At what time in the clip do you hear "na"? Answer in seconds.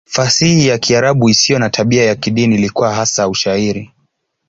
1.59-1.69